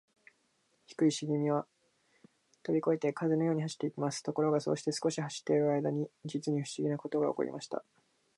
[0.87, 1.67] 低いしげみは
[2.63, 4.23] とびこえて、風のように走っていきます。
[4.23, 7.85] ところが、そうして少し走っているあいだに、じつにふしぎなことがおこりました。